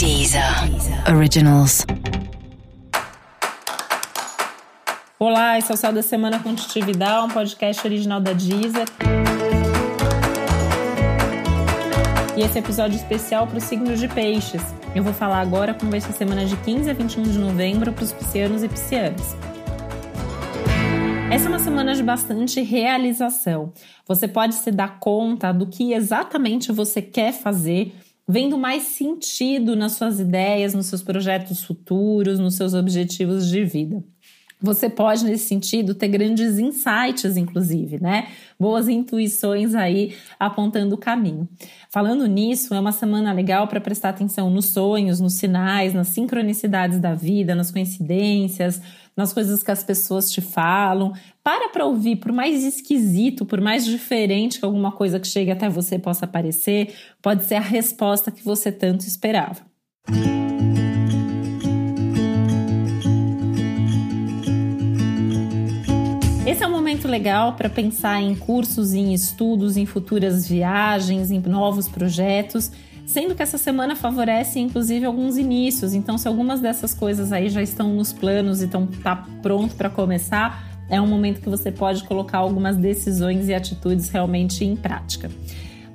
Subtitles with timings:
[0.00, 0.42] Deezer
[1.14, 1.84] Originals.
[5.18, 8.86] Olá, esse é o Céu da Semana com Titi Vidal, um podcast original da Deezer.
[12.34, 14.62] E esse é episódio especial para os signos de peixes.
[14.94, 17.92] Eu vou falar agora como vai ser a semana de 15 a 21 de novembro
[17.92, 19.36] para os piscianos e piscianas.
[21.30, 23.70] Essa é uma semana de bastante realização.
[24.08, 27.92] Você pode se dar conta do que exatamente você quer fazer,
[28.30, 34.04] vendo mais sentido nas suas ideias, nos seus projetos futuros, nos seus objetivos de vida.
[34.62, 38.28] Você pode, nesse sentido, ter grandes insights, inclusive, né?
[38.58, 41.48] Boas intuições aí apontando o caminho.
[41.88, 46.98] Falando nisso, é uma semana legal para prestar atenção nos sonhos, nos sinais, nas sincronicidades
[46.98, 48.82] da vida, nas coincidências,
[49.16, 51.14] nas coisas que as pessoas te falam.
[51.42, 55.70] Para para ouvir, por mais esquisito, por mais diferente que alguma coisa que chegue até
[55.70, 59.62] você possa parecer, pode ser a resposta que você tanto esperava.
[66.50, 71.38] Esse é um momento legal para pensar em cursos, em estudos, em futuras viagens, em
[71.38, 72.72] novos projetos,
[73.06, 75.94] sendo que essa semana favorece inclusive alguns inícios.
[75.94, 79.88] Então, se algumas dessas coisas aí já estão nos planos e estão tá pronto para
[79.88, 85.30] começar, é um momento que você pode colocar algumas decisões e atitudes realmente em prática.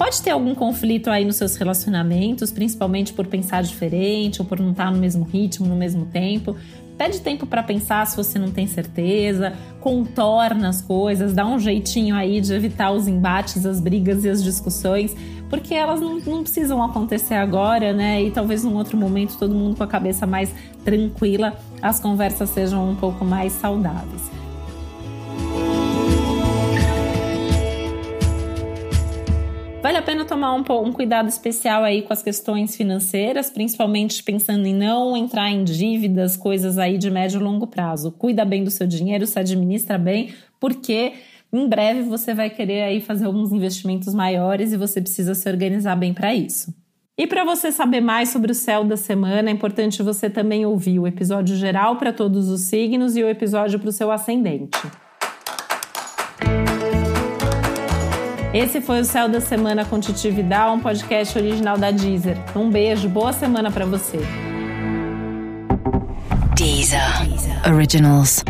[0.00, 4.70] Pode ter algum conflito aí nos seus relacionamentos, principalmente por pensar diferente ou por não
[4.70, 6.56] estar no mesmo ritmo, no mesmo tempo.
[6.96, 12.14] Pede tempo para pensar se você não tem certeza, contorna as coisas, dá um jeitinho
[12.14, 15.14] aí de evitar os embates, as brigas e as discussões,
[15.50, 18.22] porque elas não, não precisam acontecer agora, né?
[18.22, 20.50] E talvez num outro momento, todo mundo com a cabeça mais
[20.82, 24.39] tranquila, as conversas sejam um pouco mais saudáveis.
[30.00, 34.74] A pena tomar um, um, cuidado especial aí com as questões financeiras, principalmente pensando em
[34.74, 38.10] não entrar em dívidas, coisas aí de médio e longo prazo.
[38.10, 41.12] Cuida bem do seu dinheiro, se administra bem, porque
[41.52, 45.96] em breve você vai querer aí fazer alguns investimentos maiores e você precisa se organizar
[45.96, 46.74] bem para isso.
[47.18, 50.98] E para você saber mais sobre o céu da semana, é importante você também ouvir
[50.98, 54.80] o episódio geral para todos os signos e o episódio para o seu ascendente.
[58.52, 62.36] Esse foi o Céu da Semana com Titi Vidal, um podcast original da Deezer.
[62.56, 64.18] Um beijo, boa semana para você.
[66.56, 67.00] Deezer.
[67.72, 68.42] Originals.